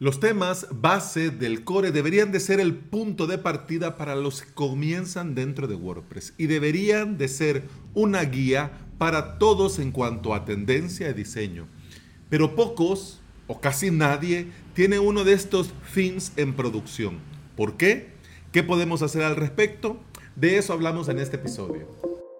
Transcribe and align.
Los 0.00 0.20
temas 0.20 0.68
base 0.70 1.30
del 1.30 1.64
core 1.64 1.90
deberían 1.90 2.30
de 2.30 2.38
ser 2.38 2.60
el 2.60 2.76
punto 2.76 3.26
de 3.26 3.36
partida 3.36 3.96
para 3.96 4.14
los 4.14 4.42
que 4.42 4.52
comienzan 4.52 5.34
dentro 5.34 5.66
de 5.66 5.74
WordPress 5.74 6.34
y 6.38 6.46
deberían 6.46 7.18
de 7.18 7.26
ser 7.26 7.64
una 7.94 8.22
guía 8.22 8.70
para 8.98 9.38
todos 9.38 9.80
en 9.80 9.90
cuanto 9.90 10.34
a 10.34 10.44
tendencia 10.44 11.10
y 11.10 11.14
diseño. 11.14 11.66
Pero 12.30 12.54
pocos 12.54 13.18
o 13.48 13.60
casi 13.60 13.90
nadie 13.90 14.46
tiene 14.72 15.00
uno 15.00 15.24
de 15.24 15.32
estos 15.32 15.72
themes 15.92 16.30
en 16.36 16.54
producción. 16.54 17.18
¿Por 17.56 17.76
qué? 17.76 18.10
¿Qué 18.52 18.62
podemos 18.62 19.02
hacer 19.02 19.22
al 19.22 19.34
respecto? 19.34 19.98
De 20.36 20.58
eso 20.58 20.74
hablamos 20.74 21.08
en 21.08 21.18
este 21.18 21.38
episodio. 21.38 21.88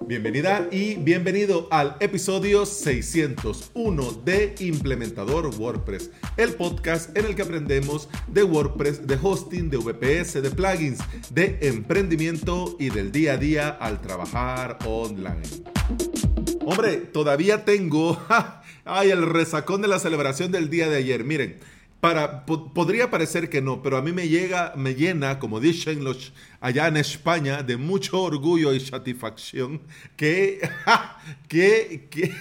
Bienvenida 0.08 0.66
y 0.72 0.94
bienvenido 0.94 1.68
al 1.70 1.98
episodio 2.00 2.64
601 2.64 4.22
de 4.24 4.54
Implementador 4.60 5.54
WordPress, 5.54 6.10
el 6.38 6.54
podcast 6.54 7.14
en 7.14 7.26
el 7.26 7.34
que 7.34 7.42
aprendemos 7.42 8.08
de 8.26 8.42
WordPress, 8.42 9.06
de 9.06 9.18
hosting, 9.22 9.68
de 9.68 9.76
VPS, 9.76 10.40
de 10.40 10.50
plugins, 10.50 11.00
de 11.28 11.58
emprendimiento 11.60 12.74
y 12.80 12.88
del 12.88 13.12
día 13.12 13.34
a 13.34 13.36
día 13.36 13.68
al 13.68 14.00
trabajar 14.00 14.78
online. 14.86 15.42
Hombre, 16.64 16.96
todavía 16.96 17.66
tengo 17.66 18.18
ay, 18.86 19.10
el 19.10 19.26
resacón 19.26 19.82
de 19.82 19.88
la 19.88 19.98
celebración 19.98 20.50
del 20.50 20.70
día 20.70 20.88
de 20.88 20.96
ayer. 20.96 21.22
Miren, 21.22 21.58
para, 22.00 22.46
podría 22.46 23.10
parecer 23.10 23.50
que 23.50 23.60
no, 23.60 23.82
pero 23.82 23.96
a 23.96 24.02
mí 24.02 24.12
me 24.12 24.28
llega, 24.28 24.72
me 24.76 24.94
llena, 24.94 25.38
como 25.38 25.58
dicen 25.60 26.04
los 26.04 26.32
allá 26.60 26.86
en 26.86 26.96
España, 26.96 27.62
de 27.62 27.76
mucho 27.76 28.22
orgullo 28.22 28.72
y 28.72 28.80
satisfacción 28.80 29.80
que, 30.16 30.60
que, 31.48 32.06
que 32.10 32.32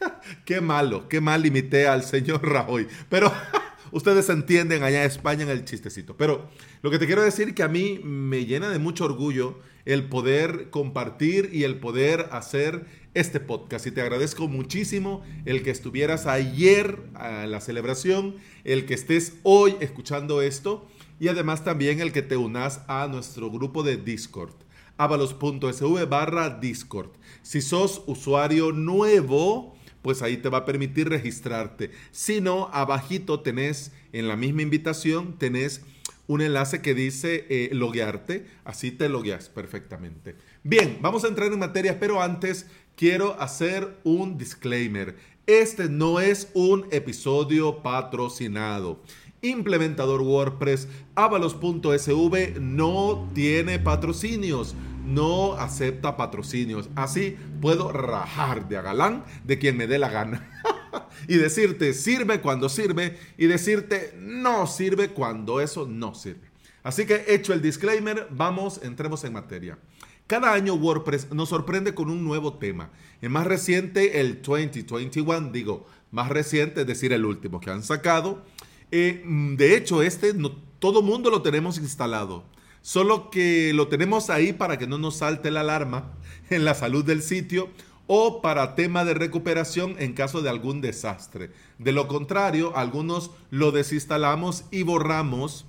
qué 0.44 0.60
malo, 0.60 1.08
qué 1.08 1.20
mal 1.20 1.46
imité 1.46 1.86
al 1.86 2.02
señor 2.02 2.46
Rajoy. 2.46 2.88
Pero 3.08 3.32
ustedes 3.92 4.28
entienden 4.28 4.82
allá 4.82 5.02
en 5.02 5.06
España 5.06 5.44
en 5.44 5.50
el 5.50 5.64
chistecito. 5.64 6.16
Pero 6.16 6.48
lo 6.82 6.90
que 6.90 6.98
te 6.98 7.06
quiero 7.06 7.22
decir 7.22 7.54
que 7.54 7.62
a 7.62 7.68
mí 7.68 8.00
me 8.02 8.44
llena 8.44 8.70
de 8.70 8.78
mucho 8.78 9.04
orgullo 9.04 9.60
el 9.84 10.08
poder 10.08 10.70
compartir 10.70 11.50
y 11.52 11.62
el 11.62 11.78
poder 11.78 12.28
hacer 12.32 12.86
este 13.16 13.40
podcast. 13.40 13.86
Y 13.86 13.90
te 13.90 14.02
agradezco 14.02 14.46
muchísimo 14.46 15.24
el 15.44 15.62
que 15.62 15.70
estuvieras 15.70 16.26
ayer 16.26 16.98
a 17.14 17.46
la 17.46 17.60
celebración, 17.60 18.36
el 18.64 18.86
que 18.86 18.94
estés 18.94 19.34
hoy 19.42 19.74
escuchando 19.80 20.42
esto 20.42 20.86
y 21.18 21.28
además 21.28 21.64
también 21.64 22.00
el 22.00 22.12
que 22.12 22.22
te 22.22 22.36
unas 22.36 22.82
a 22.88 23.08
nuestro 23.08 23.50
grupo 23.50 23.82
de 23.82 23.96
Discord 23.96 24.54
avalos.sv 24.98 26.06
barra 26.06 26.50
Discord. 26.50 27.10
Si 27.42 27.60
sos 27.60 28.02
usuario 28.06 28.72
nuevo, 28.72 29.76
pues 30.02 30.22
ahí 30.22 30.38
te 30.38 30.48
va 30.48 30.58
a 30.58 30.64
permitir 30.64 31.08
registrarte. 31.08 31.90
Si 32.12 32.40
no, 32.40 32.70
abajito 32.72 33.40
tenés 33.40 33.92
en 34.12 34.28
la 34.28 34.36
misma 34.36 34.62
invitación, 34.62 35.38
tenés 35.38 35.82
un 36.28 36.40
enlace 36.40 36.82
que 36.82 36.94
dice 36.94 37.46
eh, 37.48 37.70
loguearte, 37.72 38.46
así 38.64 38.90
te 38.90 39.08
logueas 39.08 39.48
perfectamente. 39.48 40.36
Bien, 40.64 40.98
vamos 41.00 41.24
a 41.24 41.28
entrar 41.28 41.52
en 41.52 41.58
materia, 41.58 42.00
pero 42.00 42.20
antes 42.20 42.66
quiero 42.96 43.40
hacer 43.40 43.96
un 44.02 44.38
disclaimer. 44.38 45.16
Este 45.46 45.88
no 45.88 46.18
es 46.18 46.50
un 46.54 46.86
episodio 46.90 47.82
patrocinado. 47.82 49.00
Implementador 49.42 50.22
WordPress, 50.22 50.88
avalos.sv 51.14 52.58
no 52.58 53.30
tiene 53.32 53.78
patrocinios, 53.78 54.74
no 55.04 55.52
acepta 55.52 56.16
patrocinios. 56.16 56.88
Así 56.96 57.36
puedo 57.60 57.92
rajar 57.92 58.68
de 58.68 58.78
agalán 58.78 59.24
de 59.44 59.58
quien 59.58 59.76
me 59.76 59.86
dé 59.86 59.98
la 59.98 60.08
gana. 60.08 60.50
y 61.28 61.36
decirte 61.36 61.92
sirve 61.92 62.40
cuando 62.40 62.68
sirve 62.68 63.18
y 63.36 63.46
decirte 63.46 64.14
no 64.18 64.66
sirve 64.66 65.10
cuando 65.10 65.60
eso 65.60 65.86
no 65.86 66.14
sirve. 66.14 66.50
Así 66.82 67.04
que 67.04 67.24
hecho 67.28 67.52
el 67.52 67.62
disclaimer, 67.62 68.26
vamos, 68.30 68.80
entremos 68.82 69.22
en 69.24 69.32
materia. 69.32 69.78
Cada 70.26 70.52
año 70.52 70.74
WordPress 70.74 71.30
nos 71.32 71.50
sorprende 71.50 71.94
con 71.94 72.10
un 72.10 72.24
nuevo 72.24 72.54
tema. 72.54 72.90
El 73.20 73.30
más 73.30 73.46
reciente, 73.46 74.20
el 74.20 74.42
2021, 74.42 75.52
digo, 75.52 75.86
más 76.10 76.30
reciente, 76.30 76.80
es 76.80 76.86
decir, 76.86 77.12
el 77.12 77.24
último 77.24 77.60
que 77.60 77.70
han 77.70 77.84
sacado. 77.84 78.42
Eh, 78.90 79.22
de 79.24 79.76
hecho, 79.76 80.02
este 80.02 80.34
no, 80.34 80.50
todo 80.80 81.00
mundo 81.00 81.30
lo 81.30 81.42
tenemos 81.42 81.78
instalado. 81.78 82.42
Solo 82.82 83.30
que 83.30 83.72
lo 83.72 83.86
tenemos 83.86 84.28
ahí 84.28 84.52
para 84.52 84.78
que 84.78 84.88
no 84.88 84.98
nos 84.98 85.18
salte 85.18 85.52
la 85.52 85.60
alarma 85.60 86.12
en 86.50 86.64
la 86.64 86.74
salud 86.74 87.04
del 87.04 87.22
sitio 87.22 87.68
o 88.08 88.40
para 88.42 88.74
tema 88.74 89.04
de 89.04 89.14
recuperación 89.14 89.94
en 89.98 90.12
caso 90.12 90.42
de 90.42 90.50
algún 90.50 90.80
desastre. 90.80 91.50
De 91.78 91.92
lo 91.92 92.08
contrario, 92.08 92.76
algunos 92.76 93.30
lo 93.50 93.70
desinstalamos 93.70 94.64
y 94.72 94.82
borramos 94.82 95.66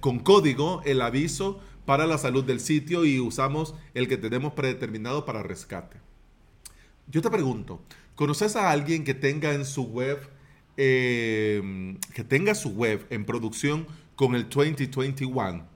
con 0.00 0.18
código 0.18 0.82
el 0.84 1.00
aviso 1.00 1.60
para 1.84 2.06
la 2.06 2.18
salud 2.18 2.44
del 2.44 2.60
sitio 2.60 3.04
y 3.04 3.20
usamos 3.20 3.74
el 3.94 4.08
que 4.08 4.16
tenemos 4.16 4.52
predeterminado 4.52 5.24
para 5.24 5.42
rescate. 5.42 5.98
Yo 7.08 7.22
te 7.22 7.30
pregunto, 7.30 7.82
¿conoces 8.14 8.56
a 8.56 8.70
alguien 8.70 9.04
que 9.04 9.14
tenga 9.14 9.52
en 9.52 9.64
su 9.64 9.84
web, 9.84 10.18
em, 10.76 11.98
que 12.14 12.24
tenga 12.24 12.54
su 12.54 12.70
web 12.70 13.06
en 13.10 13.24
producción 13.24 13.86
con 14.16 14.34
el 14.34 14.48
2021? 14.48 15.66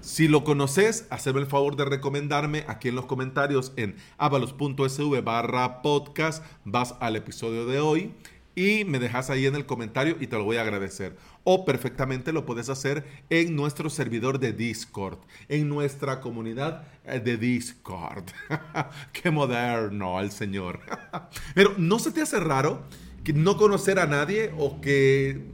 Si 0.00 0.28
lo 0.28 0.44
conoces, 0.44 1.06
hazme 1.10 1.40
el 1.40 1.46
favor 1.46 1.76
de 1.76 1.84
recomendarme 1.84 2.64
aquí 2.66 2.88
en 2.88 2.94
los 2.94 3.04
comentarios 3.04 3.72
en 3.76 3.96
avalos.sv 4.16 5.20
barra 5.22 5.82
podcast, 5.82 6.42
vas 6.64 6.94
al 7.00 7.16
episodio 7.16 7.66
de 7.66 7.80
hoy 7.80 8.14
y 8.54 8.84
me 8.84 8.98
dejas 8.98 9.30
ahí 9.30 9.46
en 9.46 9.54
el 9.54 9.66
comentario 9.66 10.16
y 10.20 10.26
te 10.26 10.36
lo 10.36 10.44
voy 10.44 10.56
a 10.56 10.62
agradecer. 10.62 11.16
O 11.44 11.64
perfectamente 11.64 12.32
lo 12.32 12.44
puedes 12.44 12.68
hacer 12.68 13.04
en 13.30 13.54
nuestro 13.54 13.90
servidor 13.90 14.38
de 14.38 14.52
Discord, 14.52 15.18
en 15.48 15.68
nuestra 15.68 16.20
comunidad 16.20 16.86
eh, 17.04 17.20
de 17.20 17.36
Discord. 17.36 18.24
Qué 19.12 19.30
moderno 19.30 20.20
el 20.20 20.30
señor. 20.30 20.80
Pero 21.54 21.74
¿no 21.78 21.98
se 21.98 22.10
te 22.10 22.22
hace 22.22 22.40
raro 22.40 22.82
que 23.24 23.32
no 23.32 23.56
conocer 23.56 23.98
a 23.98 24.06
nadie 24.06 24.52
o 24.58 24.80
que 24.80 25.44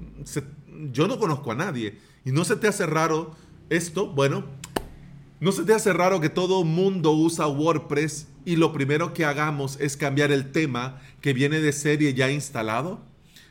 yo 0.90 1.06
no 1.06 1.18
conozco 1.18 1.52
a 1.52 1.54
nadie? 1.54 1.98
¿Y 2.24 2.32
no 2.32 2.44
se 2.44 2.56
te 2.56 2.66
hace 2.66 2.86
raro 2.86 3.36
esto? 3.70 4.08
Bueno, 4.08 4.44
¿no 5.38 5.52
se 5.52 5.64
te 5.64 5.74
hace 5.74 5.92
raro 5.92 6.20
que 6.20 6.30
todo 6.30 6.64
mundo 6.64 7.12
usa 7.12 7.46
WordPress 7.46 8.28
y 8.46 8.54
lo 8.54 8.72
primero 8.72 9.12
que 9.12 9.24
hagamos 9.24 9.76
es 9.80 9.96
cambiar 9.96 10.30
el 10.30 10.52
tema 10.52 11.02
que 11.20 11.32
viene 11.32 11.60
de 11.60 11.72
serie 11.72 12.14
ya 12.14 12.30
instalado? 12.30 13.02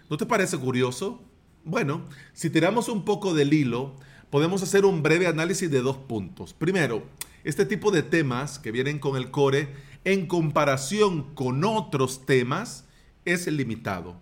¿No 0.10 0.16
te 0.16 0.26
parece 0.26 0.58
curioso? 0.58 1.22
Bueno, 1.66 2.08
si 2.34 2.50
tiramos 2.50 2.88
un 2.88 3.04
poco 3.04 3.34
del 3.34 3.54
hilo, 3.54 3.98
podemos 4.30 4.64
hacer 4.64 4.86
un 4.86 5.04
breve 5.04 5.28
análisis 5.28 5.70
de 5.70 5.82
dos 5.82 5.98
puntos. 5.98 6.54
Primero, 6.54 7.04
este 7.44 7.66
tipo 7.66 7.92
de 7.92 8.04
temas 8.04 8.58
que 8.58 8.72
vienen 8.72 8.98
con 9.00 9.18
el 9.18 9.32
core 9.32 9.68
en 10.06 10.28
comparación 10.28 11.36
con 11.36 11.66
otros 11.66 12.26
temas 12.26 12.86
es 13.26 13.48
limitado. 13.48 14.16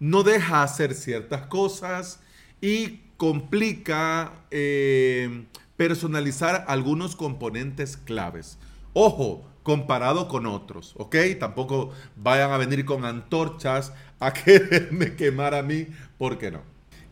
No 0.00 0.24
deja 0.24 0.64
hacer 0.64 0.94
ciertas 0.94 1.46
cosas 1.46 2.18
y 2.60 3.02
complica 3.16 4.32
eh, 4.50 5.44
personalizar 5.76 6.64
algunos 6.66 7.14
componentes 7.14 7.96
claves. 7.96 8.58
Ojo, 8.94 9.46
comparado 9.68 10.28
con 10.28 10.46
otros, 10.46 10.94
¿ok? 10.96 11.14
Tampoco 11.38 11.90
vayan 12.16 12.52
a 12.52 12.56
venir 12.56 12.86
con 12.86 13.04
antorchas 13.04 13.92
a 14.18 14.32
quererme 14.32 15.14
quemar 15.14 15.54
a 15.54 15.62
mí, 15.62 15.88
¿por 16.16 16.38
qué 16.38 16.50
no? 16.50 16.62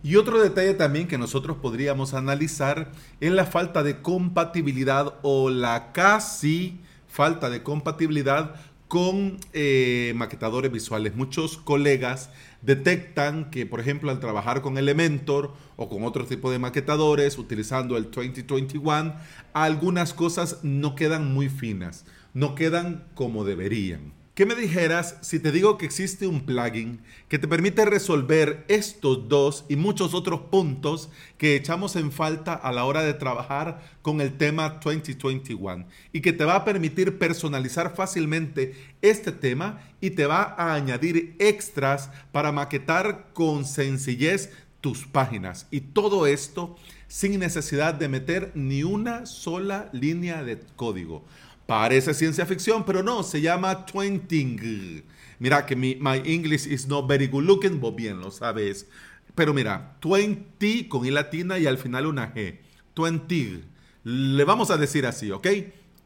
Y 0.03 0.17
otro 0.17 0.41
detalle 0.41 0.73
también 0.73 1.07
que 1.07 1.19
nosotros 1.19 1.59
podríamos 1.59 2.15
analizar 2.15 2.93
es 3.21 3.31
la 3.31 3.45
falta 3.45 3.83
de 3.83 4.01
compatibilidad 4.01 5.17
o 5.21 5.51
la 5.51 5.93
casi 5.93 6.81
falta 7.07 7.51
de 7.51 7.63
compatibilidad 7.63 8.55
con 8.89 9.37
eh, 9.53 10.15
maquetadores 10.17 10.73
visuales. 10.73 11.15
Muchos 11.15 11.59
colegas 11.59 12.31
detectan 12.63 13.51
que, 13.51 13.67
por 13.67 13.81
ejemplo, 13.81 14.11
al 14.11 14.19
trabajar 14.19 14.63
con 14.63 14.79
Elementor 14.79 15.53
o 15.77 15.91
con 15.91 16.05
otro 16.05 16.25
tipo 16.25 16.51
de 16.51 16.59
maquetadores, 16.59 17.37
utilizando 17.37 17.99
el 17.99 18.05
2021, 18.05 19.15
algunas 19.53 20.15
cosas 20.15 20.61
no 20.63 20.95
quedan 20.95 21.35
muy 21.35 21.51
finas 21.51 22.07
no 22.37 22.55
quedan 22.55 23.09
como 23.15 23.47
deberían. 23.47 24.13
¿Qué 24.35 24.45
me 24.45 24.55
dijeras 24.55 25.17
si 25.23 25.41
te 25.41 25.53
digo 25.53 25.79
que 25.79 25.87
existe 25.87 26.27
un 26.27 26.45
plugin 26.45 27.01
que 27.31 27.39
te 27.39 27.49
permite 27.49 27.87
resolver 27.87 28.67
estos 28.69 29.27
dos 29.27 29.65
y 29.71 29.77
muchos 29.77 30.13
otros 30.13 30.43
puntos 30.51 31.09
que 31.39 31.57
echamos 31.57 31.97
en 31.97 32.13
falta 32.13 32.53
a 32.53 32.73
la 32.73 32.85
hora 32.85 33.05
de 33.05 33.15
trabajar 33.15 33.81
con 34.03 34.21
el 34.21 34.37
tema 34.37 34.81
2021 34.85 35.87
y 36.13 36.21
que 36.21 36.35
te 36.35 36.45
va 36.45 36.57
a 36.57 36.65
permitir 36.67 37.17
personalizar 37.17 37.97
fácilmente 37.97 38.75
este 39.01 39.33
tema 39.33 39.81
y 40.03 40.11
te 40.11 40.27
va 40.27 40.55
a 40.59 40.75
añadir 40.75 41.37
extras 41.39 42.11
para 42.33 42.53
maquetar 42.53 43.31
con 43.33 43.65
sencillez 43.65 44.51
tus 44.83 45.07
páginas 45.07 45.69
y 45.71 45.81
todo 45.81 46.27
esto 46.27 46.77
sin 47.09 47.39
necesidad 47.39 47.95
de 47.95 48.09
meter 48.09 48.53
ni 48.55 48.83
una 48.83 49.25
sola 49.25 49.89
línea 49.93 50.45
de 50.45 50.61
código. 50.77 51.25
Parece 51.67 52.15
ciencia 52.15 52.47
ficción, 52.47 52.85
pero 52.85 53.03
no, 53.03 53.25
se 53.25 53.41
llama 53.41 53.87
Twenting. 53.87 55.05
Mira 55.41 55.67
que 55.67 55.75
mi 55.75 55.97
my 55.97 56.23
English 56.25 56.67
is 56.67 56.87
not 56.87 57.09
very 57.09 57.27
good 57.27 57.43
looking, 57.43 57.81
vos 57.81 57.95
bien 57.95 58.21
lo 58.21 58.31
sabes. 58.31 58.87
pero 59.35 59.53
mira, 59.53 59.97
20 60.03 60.89
con 60.89 61.05
I 61.05 61.11
latina 61.11 61.59
y 61.59 61.67
al 61.67 61.77
final 61.77 62.07
una 62.07 62.33
G. 62.33 62.59
20. 62.97 63.65
Le 64.05 64.45
vamos 64.45 64.71
a 64.71 64.77
decir 64.77 65.07
así, 65.07 65.31
¿ok? 65.31 65.47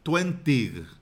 20. 0.05 0.83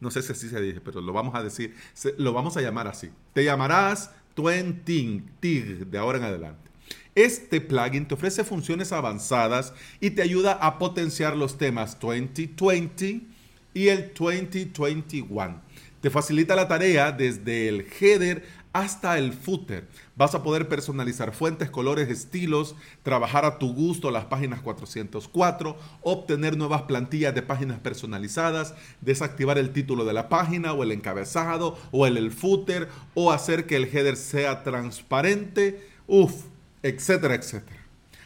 No 0.00 0.10
sé 0.10 0.22
si 0.22 0.32
así 0.32 0.48
se 0.48 0.60
dice, 0.62 0.80
pero 0.80 1.02
lo 1.02 1.12
vamos 1.12 1.34
a 1.34 1.42
decir, 1.42 1.74
lo 2.16 2.32
vamos 2.32 2.56
a 2.56 2.62
llamar 2.62 2.88
así. 2.88 3.10
Te 3.34 3.44
llamarás 3.44 4.10
20 4.34 5.84
de 5.84 5.98
ahora 5.98 6.16
en 6.16 6.24
adelante. 6.24 6.70
Este 7.14 7.60
plugin 7.60 8.08
te 8.08 8.14
ofrece 8.14 8.44
funciones 8.44 8.92
avanzadas 8.92 9.74
y 10.00 10.10
te 10.10 10.22
ayuda 10.22 10.52
a 10.52 10.78
potenciar 10.78 11.36
los 11.36 11.58
temas 11.58 11.98
2020 12.00 13.37
y 13.78 13.90
el 13.90 14.12
2021. 14.12 15.62
Te 16.00 16.10
facilita 16.10 16.56
la 16.56 16.66
tarea 16.66 17.12
desde 17.12 17.68
el 17.68 17.86
header 18.00 18.44
hasta 18.72 19.18
el 19.18 19.32
footer. 19.32 19.86
Vas 20.16 20.34
a 20.34 20.42
poder 20.42 20.68
personalizar 20.68 21.32
fuentes, 21.32 21.70
colores, 21.70 22.08
estilos, 22.08 22.74
trabajar 23.04 23.44
a 23.44 23.58
tu 23.58 23.72
gusto 23.72 24.10
las 24.10 24.24
páginas 24.24 24.62
404, 24.62 25.76
obtener 26.02 26.56
nuevas 26.56 26.82
plantillas 26.82 27.36
de 27.36 27.42
páginas 27.42 27.78
personalizadas, 27.78 28.74
desactivar 29.00 29.58
el 29.58 29.70
título 29.72 30.04
de 30.04 30.12
la 30.12 30.28
página 30.28 30.72
o 30.72 30.82
el 30.82 30.90
encabezado 30.90 31.78
o 31.92 32.04
el, 32.04 32.32
footer 32.32 32.88
o 33.14 33.30
hacer 33.30 33.66
que 33.66 33.76
el 33.76 33.84
header 33.84 34.16
sea 34.16 34.64
transparente, 34.64 35.88
uff, 36.08 36.46
etcétera, 36.82 37.36
etcétera. 37.36 37.80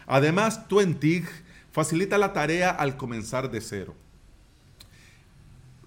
Además, 0.07 0.67
Twentig 0.67 1.27
facilita 1.73 2.17
la 2.17 2.33
tarea 2.33 2.71
al 2.71 2.97
comenzar 2.97 3.51
de 3.51 3.61
cero. 3.61 4.02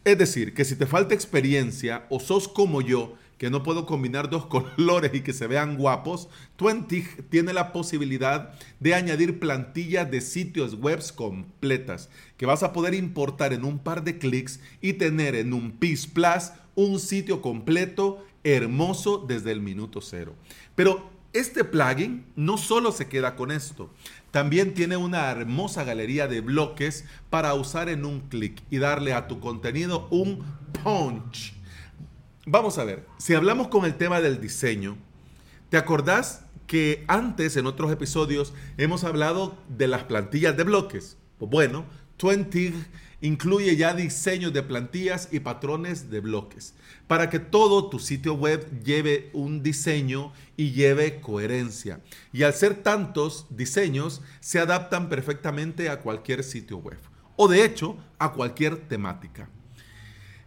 Es 0.05 0.19
decir, 0.19 0.53
que 0.53 0.65
si 0.65 0.75
te 0.75 0.85
falta 0.85 1.15
experiencia 1.15 2.05
o 2.09 2.19
sos 2.19 2.47
como 2.47 2.81
yo, 2.81 3.15
que 3.39 3.49
no 3.49 3.63
puedo 3.63 3.87
combinar 3.87 4.29
dos 4.29 4.45
colores 4.77 5.11
y 5.15 5.21
que 5.21 5.33
se 5.33 5.47
vean 5.47 5.77
guapos, 5.77 6.29
Twentig 6.57 7.27
tiene 7.29 7.53
la 7.53 7.73
posibilidad 7.73 8.53
de 8.79 8.93
añadir 8.93 9.39
plantillas 9.39 10.09
de 10.11 10.21
sitios 10.21 10.75
web 10.75 11.01
completas 11.15 12.09
que 12.37 12.45
vas 12.45 12.61
a 12.61 12.71
poder 12.71 12.93
importar 12.93 13.51
en 13.51 13.65
un 13.65 13.79
par 13.79 14.03
de 14.03 14.19
clics 14.19 14.59
y 14.79 14.93
tener 14.93 15.33
en 15.33 15.53
un 15.53 15.71
PIS 15.71 16.05
Plus 16.05 16.51
un 16.75 16.99
sitio 16.99 17.41
completo, 17.41 18.23
hermoso 18.43 19.17
desde 19.27 19.51
el 19.51 19.61
minuto 19.61 20.01
cero. 20.01 20.35
Pero 20.75 21.09
este 21.35 21.63
plugin 21.63 22.25
no 22.35 22.57
solo 22.57 22.91
se 22.91 23.07
queda 23.07 23.35
con 23.35 23.51
esto, 23.51 23.91
también 24.31 24.73
tiene 24.73 24.97
una 24.97 25.29
hermosa 25.29 25.83
galería 25.83 26.27
de 26.27 26.41
bloques 26.41 27.05
para 27.29 27.53
usar 27.53 27.89
en 27.89 28.05
un 28.05 28.21
clic 28.21 28.61
y 28.69 28.77
darle 28.77 29.13
a 29.13 29.27
tu 29.27 29.39
contenido 29.39 30.07
un 30.11 30.43
punch. 30.83 31.53
Vamos 32.45 32.77
a 32.77 32.83
ver, 32.83 33.05
si 33.17 33.33
hablamos 33.33 33.67
con 33.67 33.85
el 33.85 33.95
tema 33.95 34.21
del 34.21 34.39
diseño, 34.39 34.97
¿te 35.69 35.77
acordás 35.77 36.45
que 36.67 37.03
antes 37.07 37.57
en 37.57 37.65
otros 37.65 37.91
episodios 37.91 38.53
hemos 38.77 39.03
hablado 39.03 39.57
de 39.67 39.87
las 39.87 40.03
plantillas 40.03 40.55
de 40.55 40.63
bloques? 40.63 41.17
Pues 41.37 41.51
bueno, 41.51 41.85
Twenty 42.17 42.73
incluye 43.25 43.75
ya 43.75 43.93
diseños 43.93 44.53
de 44.53 44.63
plantillas 44.63 45.29
y 45.31 45.39
patrones 45.39 46.09
de 46.09 46.19
bloques 46.19 46.73
para 47.07 47.29
que 47.29 47.39
todo 47.39 47.89
tu 47.89 47.99
sitio 47.99 48.33
web 48.33 48.83
lleve 48.83 49.29
un 49.33 49.61
diseño 49.61 50.31
y 50.57 50.71
lleve 50.71 51.21
coherencia. 51.21 52.01
Y 52.33 52.43
al 52.43 52.53
ser 52.53 52.83
tantos 52.83 53.47
diseños, 53.49 54.21
se 54.39 54.59
adaptan 54.59 55.09
perfectamente 55.09 55.89
a 55.89 55.99
cualquier 55.99 56.43
sitio 56.43 56.77
web 56.77 56.99
o 57.35 57.47
de 57.47 57.65
hecho 57.65 57.97
a 58.17 58.31
cualquier 58.31 58.87
temática. 58.87 59.49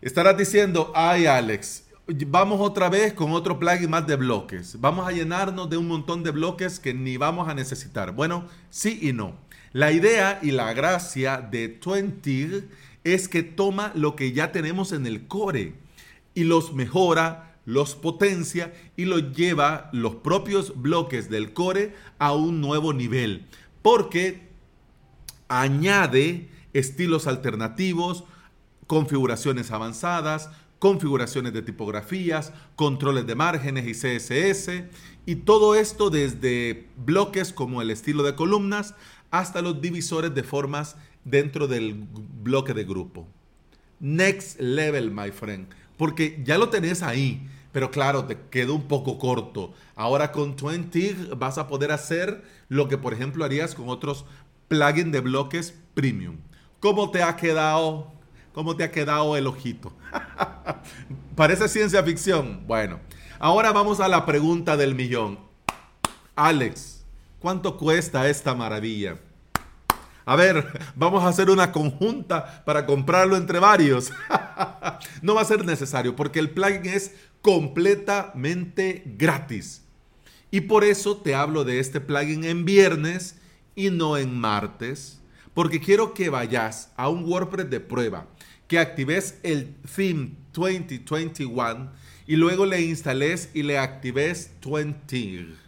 Estarás 0.01 0.37
diciendo, 0.37 0.93
ay 0.95 1.27
Alex, 1.27 1.85
vamos 2.27 2.61
otra 2.61 2.89
vez 2.89 3.13
con 3.13 3.33
otro 3.33 3.59
plugin 3.59 3.91
más 3.91 4.07
de 4.07 4.17
bloques. 4.17 4.81
Vamos 4.81 5.07
a 5.07 5.13
llenarnos 5.13 5.69
de 5.69 5.77
un 5.77 5.89
montón 5.89 6.23
de 6.23 6.31
bloques 6.31 6.79
que 6.79 6.95
ni 6.95 7.17
vamos 7.17 7.49
a 7.49 7.55
necesitar. 7.55 8.13
Bueno, 8.13 8.47
sí 8.71 8.99
y 9.03 9.13
no. 9.13 9.35
La 9.73 9.93
idea 9.93 10.39
y 10.43 10.51
la 10.51 10.73
gracia 10.73 11.39
de 11.39 11.69
Twenty 11.69 12.65
es 13.05 13.29
que 13.29 13.43
toma 13.43 13.93
lo 13.95 14.17
que 14.17 14.33
ya 14.33 14.51
tenemos 14.51 14.93
en 14.93 15.07
el 15.07 15.27
core 15.27 15.75
y 16.35 16.45
los 16.45 16.73
mejora, 16.73 17.57
los 17.67 17.95
potencia 17.95 18.73
y 18.97 19.05
los 19.05 19.33
lleva 19.35 19.91
los 19.93 20.17
propios 20.17 20.81
bloques 20.81 21.29
del 21.29 21.53
core 21.53 21.95
a 22.19 22.33
un 22.33 22.61
nuevo 22.61 22.95
nivel. 22.95 23.47
Porque 23.83 24.49
añade 25.49 26.49
estilos 26.73 27.27
alternativos, 27.27 28.25
configuraciones 28.87 29.71
avanzadas, 29.71 30.49
configuraciones 30.79 31.53
de 31.53 31.63
tipografías, 31.63 32.53
controles 32.77 33.27
de 33.27 33.35
márgenes 33.35 33.87
y 33.87 33.93
CSS, 33.93 34.85
y 35.27 35.37
todo 35.37 35.75
esto 35.75 36.09
desde 36.09 36.89
bloques 36.97 37.53
como 37.53 37.83
el 37.83 37.91
estilo 37.91 38.23
de 38.23 38.35
columnas 38.35 38.95
hasta 39.31 39.63
los 39.63 39.81
divisores 39.81 40.35
de 40.35 40.43
formas 40.43 40.97
dentro 41.25 41.67
del 41.67 42.07
bloque 42.43 42.75
de 42.75 42.85
grupo. 42.85 43.27
Next 44.01 44.61
level, 44.61 45.11
my 45.11 45.31
friend, 45.31 45.69
porque 45.97 46.41
ya 46.45 46.57
lo 46.59 46.69
tenés 46.69 47.03
ahí, 47.03 47.49
pero 47.73 47.91
claro, 47.91 48.25
te 48.25 48.39
quedó 48.51 48.75
un 48.75 48.89
poco 48.89 49.19
corto. 49.19 49.73
Ahora 49.95 50.33
con 50.33 50.57
20 50.57 51.35
vas 51.37 51.59
a 51.59 51.67
poder 51.67 51.93
hacer 51.93 52.43
lo 52.69 52.89
que 52.89 52.99
por 52.99 53.13
ejemplo 53.13 53.45
harías 53.45 53.75
con 53.75 53.89
otros 53.89 54.25
plugins 54.69 55.13
de 55.13 55.21
bloques 55.21 55.75
premium. 55.95 56.37
¿Cómo 56.81 57.11
te 57.11 57.23
ha 57.23 57.37
quedado? 57.37 58.13
¿Cómo 58.53 58.77
te 58.77 58.85
ha 58.85 58.91
quedado 58.91 59.37
el 59.37 59.47
ojito? 59.47 59.93
Parece 61.37 61.69
ciencia 61.69 62.03
ficción. 62.03 62.65
Bueno, 62.67 63.01
ahora 63.39 63.73
vamos 63.73 64.01
a 64.01 64.09
la 64.09 64.25
pregunta 64.25 64.77
del 64.77 64.95
millón. 64.95 65.39
Alex, 66.37 66.98
¿cuánto 67.41 67.77
cuesta 67.77 68.29
esta 68.29 68.55
maravilla? 68.55 69.19
A 70.29 70.37
ver, 70.37 70.67
vamos 70.95 71.25
a 71.25 71.29
hacer 71.29 71.49
una 71.49 71.73
conjunta 71.73 72.63
para 72.67 72.85
comprarlo 72.85 73.35
entre 73.37 73.59
varios. 73.59 74.13
no 75.23 75.35
va 75.35 75.41
a 75.41 75.47
ser 75.47 75.65
necesario 75.65 76.15
porque 76.15 76.39
el 76.39 76.51
plugin 76.51 76.85
es 76.85 77.15
completamente 77.41 79.03
gratis. 79.17 79.83
Y 80.51 80.61
por 80.61 80.85
eso 80.85 81.17
te 81.17 81.35
hablo 81.35 81.65
de 81.65 81.81
este 81.81 82.01
plugin 82.01 82.45
en 82.45 82.67
viernes 82.67 83.37
y 83.75 83.89
no 83.89 84.19
en 84.19 84.39
martes. 84.39 85.19
Porque 85.55 85.81
quiero 85.81 86.13
que 86.13 86.29
vayas 86.29 86.93
a 86.97 87.09
un 87.09 87.25
WordPress 87.25 87.71
de 87.71 87.81
prueba, 87.81 88.27
que 88.67 88.79
actives 88.79 89.39
el 89.43 89.75
theme 89.97 90.33
2021 90.53 91.91
y 92.27 92.37
luego 92.37 92.67
le 92.67 92.83
instales 92.83 93.49
y 93.55 93.63
le 93.63 93.79
actives 93.79 94.51
20. 94.63 95.68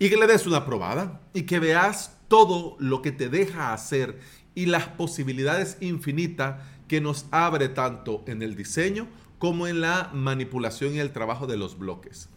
Y 0.00 0.10
que 0.10 0.16
le 0.16 0.26
des 0.26 0.48
una 0.48 0.66
probada 0.66 1.20
y 1.32 1.42
que 1.42 1.60
veas 1.60 2.18
todo 2.26 2.76
lo 2.80 3.02
que 3.02 3.12
te 3.12 3.28
deja 3.28 3.72
hacer 3.72 4.18
y 4.56 4.66
las 4.66 4.88
posibilidades 4.88 5.76
infinitas 5.80 6.56
que 6.88 7.00
nos 7.00 7.26
abre 7.30 7.68
tanto 7.68 8.24
en 8.26 8.42
el 8.42 8.56
diseño 8.56 9.06
como 9.38 9.68
en 9.68 9.80
la 9.80 10.10
manipulación 10.12 10.94
y 10.94 10.98
el 10.98 11.12
trabajo 11.12 11.46
de 11.46 11.56
los 11.56 11.78
bloques. 11.78 12.28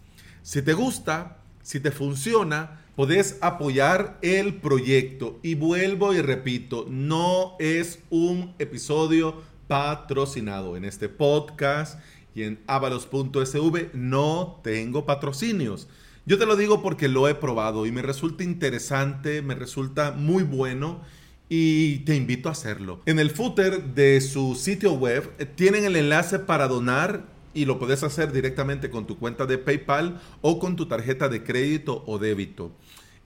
Si 0.43 0.61
te 0.61 0.73
gusta, 0.73 1.37
si 1.61 1.79
te 1.79 1.91
funciona, 1.91 2.81
podés 2.95 3.37
apoyar 3.41 4.19
el 4.21 4.55
proyecto. 4.55 5.39
Y 5.41 5.55
vuelvo 5.55 6.13
y 6.13 6.21
repito, 6.21 6.85
no 6.89 7.55
es 7.59 7.99
un 8.09 8.53
episodio 8.59 9.41
patrocinado. 9.67 10.77
En 10.77 10.85
este 10.85 11.09
podcast 11.09 11.99
y 12.35 12.43
en 12.43 12.61
avalos.sv 12.67 13.89
no 13.93 14.59
tengo 14.63 15.05
patrocinios. 15.05 15.87
Yo 16.25 16.37
te 16.37 16.45
lo 16.45 16.55
digo 16.55 16.81
porque 16.81 17.09
lo 17.09 17.27
he 17.27 17.35
probado 17.35 17.85
y 17.85 17.91
me 17.91 18.01
resulta 18.01 18.45
interesante, 18.45 19.41
me 19.41 19.55
resulta 19.55 20.11
muy 20.11 20.43
bueno 20.43 21.01
y 21.49 21.97
te 21.99 22.15
invito 22.15 22.47
a 22.47 22.53
hacerlo. 22.53 23.01
En 23.05 23.19
el 23.19 23.29
footer 23.29 23.93
de 23.93 24.21
su 24.21 24.55
sitio 24.55 24.93
web 24.93 25.29
eh, 25.37 25.45
tienen 25.45 25.83
el 25.83 25.97
enlace 25.97 26.39
para 26.39 26.69
donar 26.69 27.25
y 27.53 27.65
lo 27.65 27.77
puedes 27.77 28.03
hacer 28.03 28.31
directamente 28.31 28.89
con 28.89 29.05
tu 29.05 29.19
cuenta 29.19 29.45
de 29.45 29.57
PayPal 29.57 30.21
o 30.39 30.59
con 30.59 30.77
tu 30.77 30.85
tarjeta 30.85 31.27
de 31.27 31.43
crédito 31.43 32.05
o 32.07 32.17
débito. 32.17 32.71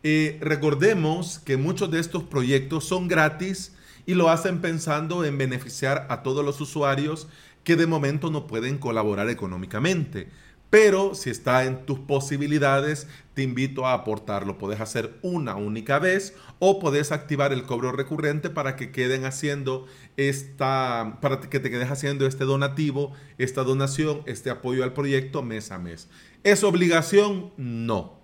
Eh, 0.01 0.39
recordemos 0.41 1.37
que 1.37 1.55
muchos 1.55 1.91
de 1.91 1.99
estos 1.99 2.23
proyectos 2.23 2.85
son 2.85 3.07
gratis 3.07 3.75
y 4.07 4.15
lo 4.15 4.29
hacen 4.31 4.59
pensando 4.59 5.23
en 5.23 5.37
beneficiar 5.37 6.07
a 6.09 6.23
todos 6.23 6.43
los 6.43 6.59
usuarios 6.61 7.27
que 7.63 7.75
de 7.75 7.85
momento 7.85 8.31
no 8.31 8.47
pueden 8.47 8.79
colaborar 8.79 9.29
económicamente. 9.29 10.29
Pero 10.69 11.15
si 11.15 11.29
está 11.29 11.63
en 11.63 11.85
tus 11.85 11.99
posibilidades, 11.99 13.07
te 13.33 13.41
invito 13.41 13.85
a 13.85 13.93
aportarlo. 13.93 14.57
Puedes 14.57 14.81
hacer 14.81 15.17
una 15.21 15.55
única 15.55 15.99
vez 15.99 16.35
o 16.59 16.79
puedes 16.79 17.11
activar 17.11 17.53
el 17.53 17.63
cobro 17.63 17.91
recurrente 17.93 18.49
para 18.49 18.75
que 18.75 18.91
queden 18.91 19.25
haciendo 19.25 19.85
esta, 20.17 21.19
para 21.21 21.39
que 21.39 21.59
te 21.59 21.69
quedes 21.69 21.89
haciendo 21.89 22.25
este 22.25 22.43
donativo, 22.43 23.13
esta 23.37 23.63
donación, 23.63 24.23
este 24.25 24.49
apoyo 24.49 24.83
al 24.83 24.93
proyecto 24.93 25.41
mes 25.41 25.71
a 25.71 25.79
mes. 25.79 26.09
¿Es 26.43 26.63
obligación? 26.63 27.53
No, 27.55 28.19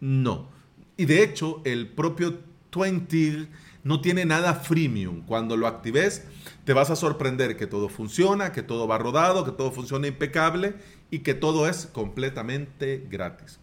no. 0.00 0.48
Y 0.96 1.04
de 1.04 1.22
hecho, 1.22 1.60
el 1.64 1.88
propio 1.88 2.38
Twenty 2.70 3.48
no 3.84 4.00
tiene 4.00 4.24
nada 4.24 4.54
freemium. 4.54 5.22
Cuando 5.22 5.56
lo 5.56 5.66
actives, 5.66 6.24
te 6.64 6.72
vas 6.72 6.90
a 6.90 6.96
sorprender 6.96 7.56
que 7.56 7.66
todo 7.66 7.88
funciona, 7.88 8.52
que 8.52 8.62
todo 8.62 8.86
va 8.86 8.98
rodado, 8.98 9.44
que 9.44 9.52
todo 9.52 9.72
funciona 9.72 10.06
impecable 10.06 10.74
y 11.10 11.20
que 11.20 11.34
todo 11.34 11.68
es 11.68 11.86
completamente 11.86 13.06
gratis. 13.10 13.58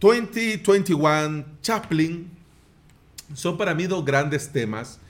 2021, 0.00 1.44
Chaplin, 1.62 2.30
son 3.34 3.56
para 3.56 3.74
mí 3.74 3.86
dos 3.86 4.04
grandes 4.04 4.50
temas. 4.50 5.00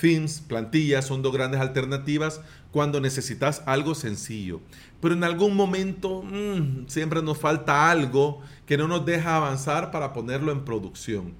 Themes, 0.00 0.40
plantillas 0.40 1.06
son 1.06 1.20
dos 1.20 1.32
grandes 1.32 1.60
alternativas 1.60 2.40
cuando 2.70 3.00
necesitas 3.00 3.62
algo 3.66 3.94
sencillo. 3.94 4.60
Pero 5.00 5.14
en 5.14 5.24
algún 5.24 5.56
momento 5.56 6.22
mm, 6.22 6.86
siempre 6.86 7.22
nos 7.22 7.38
falta 7.38 7.90
algo 7.90 8.40
que 8.66 8.76
no 8.76 8.86
nos 8.86 9.04
deja 9.04 9.36
avanzar 9.36 9.90
para 9.90 10.12
ponerlo 10.12 10.52
en 10.52 10.64
producción. 10.64 11.34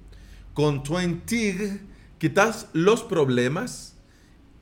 Con 0.53 0.83
Twentig 0.83 1.81
quitas 2.21 2.67
los 2.73 3.01
problemas 3.01 3.95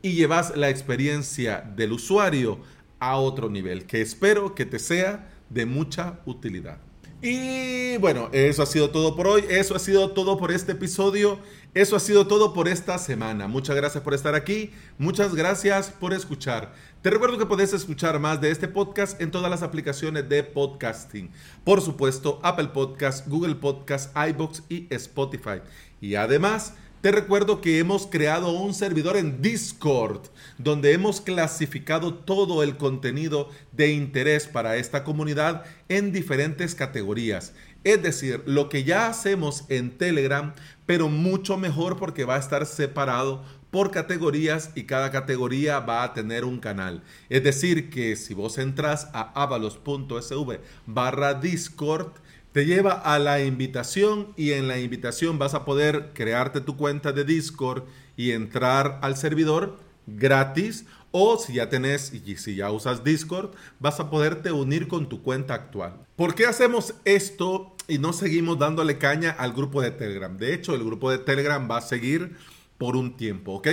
y 0.02 0.14
llevas 0.14 0.56
la 0.56 0.70
experiencia 0.70 1.60
del 1.76 1.92
usuario 1.92 2.62
a 3.00 3.18
otro 3.18 3.50
nivel, 3.50 3.86
que 3.86 4.00
espero 4.00 4.56
que 4.56 4.66
te 4.66 4.80
sea 4.80 5.30
de 5.50 5.66
mucha 5.66 6.22
utilidad. 6.26 6.78
Y 7.22 7.98
bueno, 7.98 8.30
eso 8.32 8.64
ha 8.64 8.66
sido 8.66 8.92
todo 8.92 9.14
por 9.14 9.28
hoy, 9.28 9.44
eso 9.50 9.76
ha 9.76 9.80
sido 9.80 10.12
todo 10.12 10.38
por 10.38 10.54
este 10.54 10.72
episodio, 10.72 11.38
eso 11.74 11.98
ha 11.98 12.00
sido 12.00 12.28
todo 12.28 12.54
por 12.54 12.70
esta 12.70 12.98
semana. 12.98 13.50
Muchas 13.50 13.76
gracias 13.76 14.02
por 14.06 14.14
estar 14.14 14.36
aquí, 14.36 14.72
muchas 14.98 15.36
gracias 15.36 15.90
por 15.90 16.14
escuchar. 16.14 16.74
Te 17.02 17.10
recuerdo 17.10 17.38
que 17.38 17.46
puedes 17.46 17.74
escuchar 17.74 18.22
más 18.22 18.40
de 18.40 18.52
este 18.52 18.70
podcast 18.70 19.20
en 19.20 19.32
todas 19.32 19.52
las 19.52 19.64
aplicaciones 19.64 20.30
de 20.30 20.44
podcasting. 20.44 21.30
Por 21.66 21.82
supuesto, 21.82 22.40
Apple 22.42 22.70
Podcast, 22.70 23.28
Google 23.28 23.56
Podcast, 23.56 24.16
iBox 24.16 24.64
y 24.70 24.88
Spotify. 24.90 25.60
Y 26.00 26.16
además, 26.16 26.76
te 27.02 27.12
recuerdo 27.12 27.62
que 27.62 27.80
hemos 27.80 28.08
creado 28.08 28.52
un 28.52 28.74
servidor 28.74 29.16
en 29.16 29.42
Discord 29.42 30.22
donde 30.58 30.92
hemos 30.92 31.22
clasificado 31.22 32.14
todo 32.14 32.62
el 32.64 32.76
contenido 32.78 33.50
de 33.72 33.94
interés 33.94 34.48
para 34.48 34.76
esta 34.76 35.04
comunidad 35.04 35.64
en 35.88 36.12
diferentes 36.12 36.76
categorías. 36.76 37.54
Es 37.86 38.04
decir, 38.04 38.44
lo 38.46 38.68
que 38.68 38.84
ya 38.84 39.08
hacemos 39.08 39.64
en 39.70 39.98
Telegram, 39.98 40.54
pero 40.86 41.08
mucho 41.08 41.58
mejor 41.58 41.96
porque 41.96 42.26
va 42.26 42.36
a 42.36 42.40
estar 42.40 42.66
separado 42.66 43.46
por 43.72 43.92
categorías 43.92 44.72
y 44.76 44.84
cada 44.84 45.12
categoría 45.12 45.80
va 45.80 46.04
a 46.04 46.14
tener 46.14 46.44
un 46.44 46.60
canal. 46.60 47.04
Es 47.30 47.44
decir, 47.44 47.90
que 47.90 48.18
si 48.18 48.34
vos 48.34 48.58
entras 48.58 49.08
a 49.14 49.32
avalos.sv 49.42 50.60
barra 50.86 51.36
Discord, 51.36 52.12
te 52.52 52.66
lleva 52.66 52.94
a 52.94 53.20
la 53.20 53.44
invitación 53.44 54.34
y 54.36 54.54
en 54.54 54.68
la 54.68 54.80
invitación 54.80 55.38
vas 55.38 55.54
a 55.54 55.66
poder 55.66 56.12
crearte 56.14 56.62
tu 56.62 56.78
cuenta 56.78 57.12
de 57.12 57.24
Discord 57.24 57.84
y 58.18 58.32
entrar 58.32 59.00
al 59.02 59.18
servidor 59.18 59.78
gratis 60.08 60.86
o 61.12 61.38
si 61.38 61.54
ya 61.54 61.70
tenés 61.70 62.14
y 62.14 62.38
si 62.38 62.56
ya 62.56 62.72
usas 62.72 63.04
Discord 63.04 63.52
vas 63.80 64.00
a 64.00 64.10
poderte 64.10 64.52
unir 64.52 64.88
con 64.88 65.10
tu 65.10 65.22
cuenta 65.22 65.54
actual. 65.54 65.94
¿Por 66.16 66.36
qué 66.36 66.46
hacemos 66.46 66.96
esto 67.06 67.76
y 67.88 67.98
no 67.98 68.14
seguimos 68.14 68.58
dándole 68.58 68.98
caña 68.98 69.32
al 69.32 69.54
grupo 69.54 69.82
de 69.82 69.92
Telegram? 69.92 70.36
De 70.38 70.54
hecho, 70.54 70.76
el 70.76 70.84
grupo 70.84 71.12
de 71.12 71.20
Telegram 71.20 71.70
va 71.70 71.78
a 71.78 71.82
seguir 71.82 72.36
por 72.78 72.96
un 72.96 73.16
tiempo, 73.16 73.54
¿ok? 73.54 73.68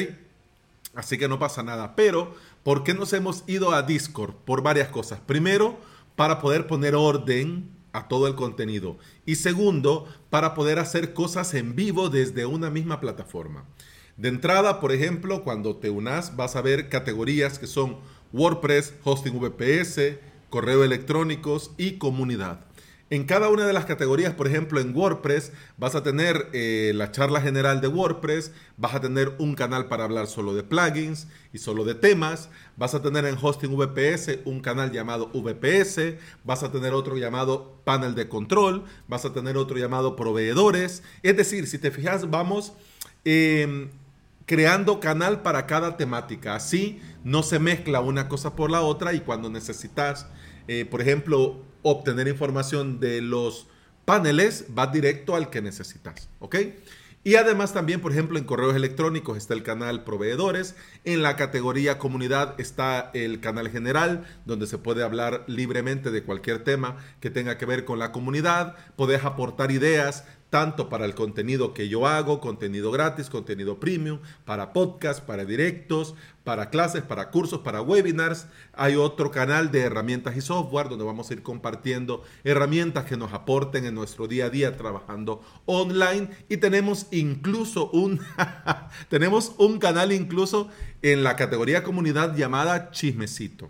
Así 0.94 1.18
que 1.18 1.28
no 1.28 1.38
pasa 1.38 1.62
nada. 1.62 1.94
Pero, 1.94 2.34
¿por 2.62 2.82
qué 2.82 2.94
nos 2.94 3.12
hemos 3.12 3.44
ido 3.46 3.72
a 3.72 3.82
Discord? 3.82 4.34
Por 4.44 4.62
varias 4.62 4.88
cosas. 4.88 5.20
Primero, 5.20 5.78
para 6.14 6.40
poder 6.40 6.66
poner 6.66 6.94
orden 6.94 7.75
a 7.96 8.08
todo 8.08 8.28
el 8.28 8.34
contenido. 8.34 8.98
Y 9.24 9.36
segundo, 9.36 10.06
para 10.28 10.54
poder 10.54 10.78
hacer 10.78 11.14
cosas 11.14 11.54
en 11.54 11.74
vivo 11.74 12.10
desde 12.10 12.44
una 12.44 12.70
misma 12.70 13.00
plataforma. 13.00 13.64
De 14.16 14.28
entrada, 14.28 14.80
por 14.80 14.92
ejemplo, 14.92 15.44
cuando 15.44 15.76
te 15.76 15.90
unas 15.90 16.36
vas 16.36 16.56
a 16.56 16.62
ver 16.62 16.88
categorías 16.88 17.58
que 17.58 17.66
son 17.66 17.96
WordPress, 18.32 18.94
hosting 19.02 19.38
VPS, 19.40 20.18
correo 20.50 20.84
electrónicos 20.84 21.72
y 21.78 21.92
comunidad. 21.92 22.66
En 23.08 23.22
cada 23.22 23.50
una 23.50 23.64
de 23.64 23.72
las 23.72 23.84
categorías, 23.84 24.34
por 24.34 24.48
ejemplo, 24.48 24.80
en 24.80 24.92
WordPress, 24.92 25.52
vas 25.76 25.94
a 25.94 26.02
tener 26.02 26.48
eh, 26.52 26.90
la 26.92 27.12
charla 27.12 27.40
general 27.40 27.80
de 27.80 27.86
WordPress, 27.86 28.50
vas 28.76 28.96
a 28.96 29.00
tener 29.00 29.32
un 29.38 29.54
canal 29.54 29.86
para 29.86 30.02
hablar 30.02 30.26
solo 30.26 30.54
de 30.54 30.64
plugins 30.64 31.28
y 31.52 31.58
solo 31.58 31.84
de 31.84 31.94
temas, 31.94 32.48
vas 32.76 32.96
a 32.96 33.02
tener 33.02 33.24
en 33.26 33.36
Hosting 33.40 33.76
VPS 33.76 34.40
un 34.44 34.58
canal 34.58 34.90
llamado 34.90 35.30
VPS, 35.32 36.16
vas 36.42 36.64
a 36.64 36.72
tener 36.72 36.94
otro 36.94 37.16
llamado 37.16 37.80
panel 37.84 38.16
de 38.16 38.28
control, 38.28 38.82
vas 39.06 39.24
a 39.24 39.32
tener 39.32 39.56
otro 39.56 39.78
llamado 39.78 40.16
proveedores. 40.16 41.04
Es 41.22 41.36
decir, 41.36 41.68
si 41.68 41.78
te 41.78 41.92
fijas, 41.92 42.28
vamos 42.28 42.72
em, 43.24 43.88
creando 44.46 44.98
canal 44.98 45.42
para 45.42 45.66
cada 45.66 45.96
temática. 45.96 46.56
Así 46.56 47.00
no 47.22 47.44
se 47.44 47.60
mezcla 47.60 48.00
una 48.00 48.28
cosa 48.28 48.56
por 48.56 48.68
la 48.68 48.80
otra 48.80 49.12
y 49.12 49.20
cuando 49.20 49.48
necesitas, 49.48 50.26
eh, 50.66 50.84
por 50.84 51.00
ejemplo, 51.00 51.65
obtener 51.88 52.26
información 52.26 52.98
de 52.98 53.22
los 53.22 53.68
paneles, 54.04 54.66
va 54.76 54.88
directo 54.88 55.36
al 55.36 55.50
que 55.50 55.62
necesitas, 55.62 56.28
¿ok? 56.40 56.56
Y 57.26 57.34
además 57.34 57.72
también, 57.72 58.00
por 58.00 58.12
ejemplo, 58.12 58.38
en 58.38 58.44
correos 58.44 58.76
electrónicos 58.76 59.36
está 59.36 59.52
el 59.52 59.64
canal 59.64 60.04
proveedores, 60.04 60.76
en 61.04 61.22
la 61.22 61.34
categoría 61.34 61.98
comunidad 61.98 62.54
está 62.60 63.10
el 63.14 63.40
canal 63.40 63.68
general, 63.68 64.24
donde 64.44 64.68
se 64.68 64.78
puede 64.78 65.02
hablar 65.02 65.42
libremente 65.48 66.12
de 66.12 66.22
cualquier 66.22 66.62
tema 66.62 66.98
que 67.18 67.30
tenga 67.30 67.58
que 67.58 67.66
ver 67.66 67.84
con 67.84 67.98
la 67.98 68.12
comunidad, 68.12 68.76
puedes 68.94 69.24
aportar 69.24 69.72
ideas, 69.72 70.24
tanto 70.50 70.88
para 70.88 71.04
el 71.04 71.14
contenido 71.14 71.74
que 71.74 71.88
yo 71.88 72.06
hago, 72.06 72.40
contenido 72.40 72.90
gratis, 72.90 73.28
contenido 73.28 73.80
premium, 73.80 74.20
para 74.44 74.72
podcast, 74.72 75.24
para 75.24 75.44
directos, 75.44 76.14
para 76.44 76.70
clases, 76.70 77.02
para 77.02 77.30
cursos, 77.30 77.60
para 77.60 77.82
webinars. 77.82 78.46
Hay 78.72 78.94
otro 78.94 79.30
canal 79.30 79.72
de 79.72 79.80
herramientas 79.80 80.36
y 80.36 80.40
software 80.40 80.88
donde 80.88 81.04
vamos 81.04 81.28
a 81.28 81.34
ir 81.34 81.42
compartiendo 81.42 82.22
herramientas 82.44 83.04
que 83.04 83.16
nos 83.16 83.32
aporten 83.32 83.84
en 83.84 83.94
nuestro 83.94 84.28
día 84.28 84.46
a 84.46 84.50
día 84.50 84.76
trabajando 84.76 85.42
online 85.64 86.30
y 86.48 86.58
tenemos 86.58 87.08
incluso 87.10 87.90
un 87.90 88.20
tenemos 89.08 89.54
un 89.58 89.78
canal 89.78 90.12
incluso 90.12 90.68
en 91.02 91.24
la 91.24 91.36
categoría 91.36 91.82
comunidad 91.82 92.36
llamada 92.36 92.90
Chismecito. 92.92 93.68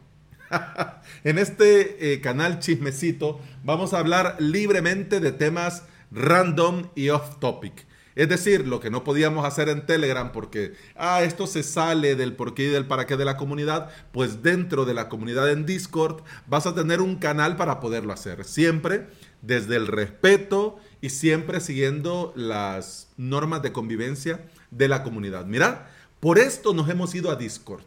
en 1.24 1.38
este 1.38 2.12
eh, 2.12 2.20
canal 2.20 2.60
Chismecito 2.60 3.40
vamos 3.64 3.94
a 3.94 3.98
hablar 3.98 4.36
libremente 4.38 5.20
de 5.20 5.32
temas 5.32 5.84
random 6.10 6.88
y 6.94 7.10
off 7.10 7.38
topic. 7.38 7.86
Es 8.16 8.30
decir, 8.30 8.66
lo 8.66 8.80
que 8.80 8.90
no 8.90 9.04
podíamos 9.04 9.44
hacer 9.44 9.68
en 9.68 9.84
Telegram 9.84 10.32
porque, 10.32 10.72
ah, 10.96 11.22
esto 11.22 11.46
se 11.46 11.62
sale 11.62 12.16
del 12.16 12.34
porqué 12.34 12.64
y 12.64 12.68
del 12.68 12.86
para 12.86 13.06
qué 13.06 13.18
de 13.18 13.26
la 13.26 13.36
comunidad, 13.36 13.90
pues 14.10 14.42
dentro 14.42 14.86
de 14.86 14.94
la 14.94 15.10
comunidad 15.10 15.50
en 15.50 15.66
Discord 15.66 16.22
vas 16.46 16.66
a 16.66 16.74
tener 16.74 17.02
un 17.02 17.16
canal 17.16 17.56
para 17.56 17.78
poderlo 17.78 18.14
hacer. 18.14 18.46
Siempre 18.46 19.08
desde 19.42 19.76
el 19.76 19.86
respeto 19.86 20.78
y 21.02 21.10
siempre 21.10 21.60
siguiendo 21.60 22.32
las 22.36 23.08
normas 23.18 23.60
de 23.60 23.72
convivencia 23.72 24.40
de 24.70 24.88
la 24.88 25.02
comunidad. 25.02 25.44
Mira, 25.44 25.90
por 26.18 26.38
esto 26.38 26.72
nos 26.72 26.88
hemos 26.88 27.14
ido 27.14 27.30
a 27.30 27.36
Discord. 27.36 27.84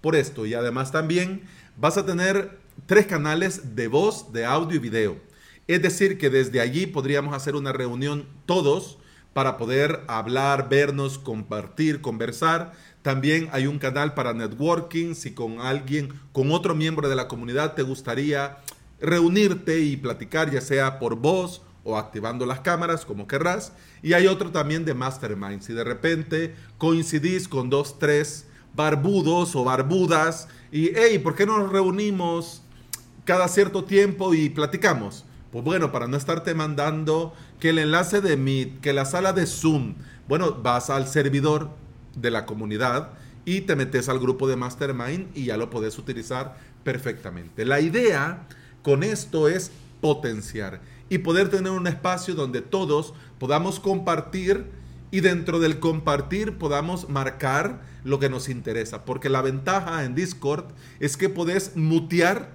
Por 0.00 0.16
esto. 0.16 0.44
Y 0.44 0.54
además 0.54 0.90
también 0.90 1.42
vas 1.76 1.96
a 1.96 2.04
tener 2.04 2.58
tres 2.86 3.06
canales 3.06 3.76
de 3.76 3.86
voz, 3.86 4.32
de 4.32 4.44
audio 4.44 4.76
y 4.76 4.80
video. 4.80 5.27
Es 5.68 5.82
decir, 5.82 6.16
que 6.16 6.30
desde 6.30 6.60
allí 6.60 6.86
podríamos 6.86 7.34
hacer 7.34 7.54
una 7.54 7.72
reunión 7.72 8.26
todos 8.46 8.98
para 9.34 9.58
poder 9.58 10.00
hablar, 10.08 10.70
vernos, 10.70 11.18
compartir, 11.18 12.00
conversar. 12.00 12.72
También 13.02 13.50
hay 13.52 13.66
un 13.66 13.78
canal 13.78 14.14
para 14.14 14.32
networking. 14.32 15.14
Si 15.14 15.32
con 15.32 15.60
alguien, 15.60 16.12
con 16.32 16.50
otro 16.52 16.74
miembro 16.74 17.10
de 17.10 17.16
la 17.16 17.28
comunidad 17.28 17.74
te 17.74 17.82
gustaría 17.82 18.56
reunirte 18.98 19.80
y 19.80 19.98
platicar, 19.98 20.50
ya 20.50 20.62
sea 20.62 20.98
por 20.98 21.16
voz 21.16 21.62
o 21.84 21.98
activando 21.98 22.46
las 22.46 22.60
cámaras, 22.60 23.04
como 23.04 23.28
querrás. 23.28 23.74
Y 24.02 24.14
hay 24.14 24.26
otro 24.26 24.50
también 24.50 24.86
de 24.86 24.94
Mastermind. 24.94 25.60
Si 25.60 25.74
de 25.74 25.84
repente 25.84 26.54
coincidís 26.78 27.46
con 27.46 27.68
dos, 27.68 27.98
tres 27.98 28.46
barbudos 28.74 29.54
o 29.54 29.64
barbudas 29.64 30.48
y, 30.72 30.92
hey, 30.94 31.18
¿por 31.18 31.34
qué 31.34 31.44
no 31.44 31.58
nos 31.58 31.70
reunimos 31.70 32.62
cada 33.26 33.48
cierto 33.48 33.84
tiempo 33.84 34.32
y 34.32 34.48
platicamos? 34.48 35.26
Pues 35.50 35.64
bueno, 35.64 35.92
para 35.92 36.06
no 36.08 36.16
estarte 36.16 36.54
mandando 36.54 37.32
que 37.58 37.70
el 37.70 37.78
enlace 37.78 38.20
de 38.20 38.36
Meet, 38.36 38.80
que 38.80 38.92
la 38.92 39.06
sala 39.06 39.32
de 39.32 39.46
Zoom, 39.46 39.94
bueno, 40.28 40.52
vas 40.62 40.90
al 40.90 41.08
servidor 41.08 41.70
de 42.14 42.30
la 42.30 42.44
comunidad 42.44 43.12
y 43.46 43.62
te 43.62 43.74
metes 43.74 44.10
al 44.10 44.18
grupo 44.18 44.46
de 44.46 44.56
Mastermind 44.56 45.34
y 45.34 45.46
ya 45.46 45.56
lo 45.56 45.70
puedes 45.70 45.98
utilizar 45.98 46.56
perfectamente. 46.84 47.64
La 47.64 47.80
idea 47.80 48.46
con 48.82 49.02
esto 49.02 49.48
es 49.48 49.70
potenciar 50.02 50.82
y 51.08 51.18
poder 51.18 51.48
tener 51.48 51.72
un 51.72 51.86
espacio 51.86 52.34
donde 52.34 52.60
todos 52.60 53.14
podamos 53.38 53.80
compartir 53.80 54.66
y 55.10 55.20
dentro 55.20 55.60
del 55.60 55.80
compartir 55.80 56.58
podamos 56.58 57.08
marcar 57.08 57.80
lo 58.04 58.18
que 58.18 58.28
nos 58.28 58.50
interesa. 58.50 59.06
Porque 59.06 59.30
la 59.30 59.40
ventaja 59.40 60.04
en 60.04 60.14
Discord 60.14 60.66
es 61.00 61.16
que 61.16 61.30
puedes 61.30 61.74
mutear 61.74 62.50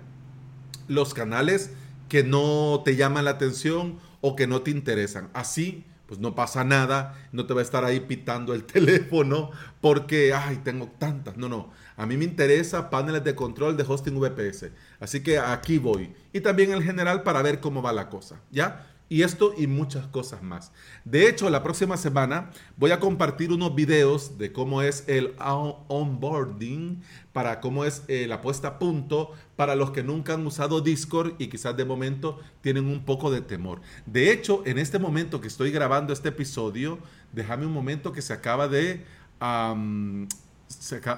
los 0.88 1.16
canales 1.16 1.72
que 2.10 2.24
no 2.24 2.81
te 2.83 2.95
llaman 2.95 3.25
la 3.25 3.31
atención 3.31 4.00
o 4.22 4.36
que 4.36 4.48
no 4.48 4.62
te 4.62 4.72
interesan. 4.72 5.29
Así, 5.33 5.86
pues 6.05 6.19
no 6.19 6.36
pasa 6.36 6.63
nada, 6.63 7.27
no 7.31 7.45
te 7.45 7.53
va 7.53 7.62
a 7.62 7.63
estar 7.63 7.83
ahí 7.86 8.01
pitando 8.01 8.53
el 8.53 8.63
teléfono 8.65 9.51
porque, 9.81 10.33
ay, 10.33 10.62
tengo 10.63 10.88
tantas. 11.00 11.38
No, 11.38 11.50
no. 11.50 11.72
A 11.98 12.05
mí 12.05 12.17
me 12.17 12.25
interesa 12.25 12.89
paneles 12.89 13.24
de 13.24 13.36
control 13.36 13.77
de 13.77 13.86
hosting 13.88 14.19
VPS. 14.19 14.72
Así 15.00 15.22
que 15.22 15.39
aquí 15.39 15.77
voy. 15.77 16.13
Y 16.31 16.41
también 16.41 16.72
el 16.72 16.83
general 16.83 17.24
para 17.24 17.41
ver 17.41 17.60
cómo 17.60 17.81
va 17.81 17.93
la 17.93 18.10
cosa, 18.10 18.41
¿ya? 18.51 18.93
Y 19.13 19.22
esto 19.22 19.53
y 19.55 19.67
muchas 19.67 20.08
cosas 20.08 20.41
más. 20.41 20.72
De 21.05 21.29
hecho, 21.29 21.48
la 21.51 21.62
próxima 21.62 21.98
semana 21.98 22.50
voy 22.77 22.89
a 22.89 23.00
compartir 23.00 23.51
unos 23.51 23.75
videos 23.75 24.39
de 24.39 24.51
cómo 24.51 24.82
es 24.82 25.03
el 25.05 25.36
onboarding, 25.38 27.00
para 27.32 27.62
cómo 27.62 27.86
es 27.86 28.01
eh, 28.08 28.25
la 28.27 28.41
puesta 28.41 28.70
a 28.70 28.79
punto 28.79 29.32
para 29.55 29.75
los 29.75 29.91
que 29.91 30.01
nunca 30.01 30.34
han 30.34 30.43
usado 30.48 30.82
Discord 30.82 31.36
y 31.38 31.46
quizás 31.46 31.77
de 31.77 31.86
momento 31.86 32.39
tienen 32.62 32.88
un 32.88 33.05
poco 33.05 33.29
de 33.29 33.41
temor. 33.41 33.82
De 34.08 34.32
hecho, 34.32 34.63
en 34.65 34.79
este 34.79 34.98
momento 34.98 35.39
que 35.39 35.48
estoy 35.48 35.70
grabando 35.70 36.12
este 36.12 36.29
episodio, 36.29 36.98
déjame 37.34 37.67
un 37.67 37.74
momento 37.74 38.13
que 38.13 38.24
se 38.24 38.34
acaba 38.34 38.67
de... 38.67 39.05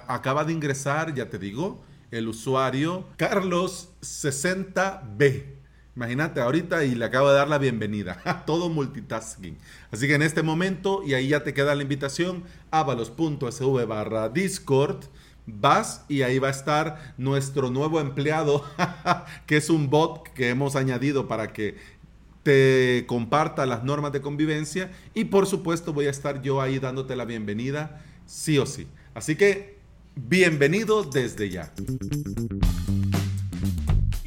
acaba 0.09 0.43
de 0.43 0.51
ingresar, 0.51 1.13
ya 1.13 1.29
te 1.29 1.39
digo, 1.39 1.81
el 2.11 2.27
usuario 2.27 3.07
Carlos60B. 3.17 5.54
Imagínate 5.95 6.41
ahorita 6.41 6.83
y 6.83 6.93
le 6.93 7.05
acabo 7.05 7.29
de 7.29 7.35
dar 7.35 7.47
la 7.47 7.57
bienvenida. 7.57 8.43
Todo 8.45 8.69
multitasking. 8.69 9.57
Así 9.91 10.07
que 10.07 10.15
en 10.15 10.21
este 10.21 10.43
momento, 10.43 11.01
y 11.05 11.13
ahí 11.13 11.29
ya 11.29 11.43
te 11.43 11.53
queda 11.53 11.73
la 11.73 11.83
invitación, 11.83 12.43
avalos.sv 12.71 13.85
barra 13.85 14.29
Discord. 14.29 15.05
Vas 15.47 16.03
y 16.09 16.23
ahí 16.23 16.39
va 16.39 16.47
a 16.47 16.51
estar 16.51 17.13
nuestro 17.17 17.69
nuevo 17.69 18.01
empleado, 18.01 18.65
que 19.45 19.57
es 19.57 19.69
un 19.69 19.89
bot 19.89 20.27
que 20.33 20.49
hemos 20.49 20.75
añadido 20.75 21.27
para 21.27 21.53
que 21.53 21.77
te 22.43 23.05
comparta 23.07 23.65
las 23.65 23.83
normas 23.83 24.11
de 24.11 24.21
convivencia. 24.21 24.91
Y 25.13 25.25
por 25.25 25.45
supuesto 25.45 25.93
voy 25.93 26.07
a 26.07 26.09
estar 26.09 26.41
yo 26.41 26.61
ahí 26.61 26.79
dándote 26.79 27.15
la 27.15 27.25
bienvenida, 27.25 28.03
sí 28.25 28.57
o 28.57 28.65
sí. 28.65 28.87
Así 29.13 29.35
que, 29.35 29.77
bienvenido 30.15 31.03
desde 31.03 31.49
ya. 31.49 31.71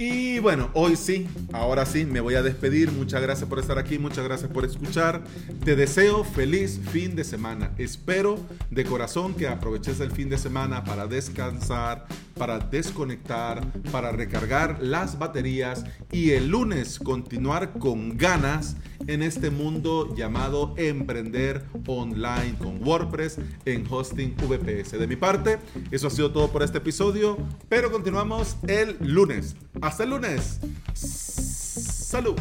Y 0.01 0.39
bueno, 0.39 0.71
hoy 0.75 0.95
sí, 0.95 1.27
ahora 1.53 1.85
sí, 1.85 2.05
me 2.05 2.21
voy 2.21 2.37
a 2.37 2.43
despedir. 2.43 2.93
Muchas 2.93 3.21
gracias 3.21 3.49
por 3.49 3.59
estar 3.59 3.79
aquí, 3.79 3.99
muchas 3.99 4.23
gracias 4.23 4.49
por 4.49 4.65
escuchar. 4.65 5.25
Te 5.65 5.75
deseo 5.75 6.23
feliz 6.23 6.81
fin 6.93 7.17
de 7.17 7.25
semana. 7.25 7.73
Espero 7.79 8.39
de 8.71 8.85
corazón 8.85 9.35
que 9.35 9.49
aproveches 9.49 9.99
el 9.99 10.13
fin 10.13 10.29
de 10.29 10.39
semana 10.39 10.85
para 10.85 11.09
descansar, 11.09 12.07
para 12.39 12.59
desconectar, 12.59 13.61
para 13.91 14.13
recargar 14.13 14.79
las 14.81 15.19
baterías 15.19 15.85
y 16.13 16.31
el 16.31 16.49
lunes 16.49 16.99
continuar 16.99 17.73
con 17.79 18.17
ganas 18.17 18.77
en 19.07 19.23
este 19.23 19.51
mundo 19.51 20.15
llamado 20.15 20.75
emprender 20.77 21.65
online 21.87 22.55
con 22.59 22.83
WordPress 22.87 23.39
en 23.65 23.87
hosting 23.91 24.35
VPS. 24.37 24.93
De 24.99 25.07
mi 25.07 25.17
parte, 25.17 25.59
eso 25.91 26.07
ha 26.07 26.11
sido 26.11 26.33
todo 26.33 26.51
por 26.51 26.63
este 26.63 26.79
episodio, 26.79 27.37
pero 27.69 27.91
continuamos 27.91 28.57
el 28.67 28.97
lunes. 29.01 29.57
Hasta 29.81 30.05
el 30.05 30.11
lunes. 30.11 30.61
Salud. 30.95 32.37